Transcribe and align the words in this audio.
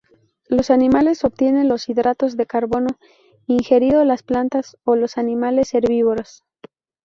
Los 0.47 0.71
animales 0.71 1.23
obtienen 1.23 1.67
los 1.69 1.87
hidratos 1.87 2.35
de 2.35 2.47
carbono 2.47 2.87
ingiriendo 3.45 4.03
las 4.03 4.23
plantas 4.23 4.75
o 4.83 4.95
los 4.95 5.19
animales 5.19 5.71
herbívoros. 5.75 6.43